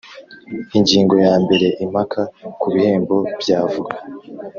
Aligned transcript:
Ingingo 0.77 1.15
ya 1.25 1.33
mbere 1.43 1.67
Impaka 1.85 2.21
ku 2.59 2.67
bihembo 2.73 3.15
by 3.39 3.49
avoka 3.61 3.95